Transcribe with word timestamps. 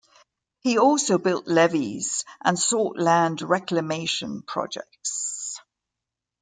He 0.61 0.79
also 0.79 1.19
built 1.19 1.45
levees 1.45 2.25
and 2.43 2.57
sought 2.57 2.97
land 2.97 3.43
reclamation 3.43 4.41
projects. 4.41 5.59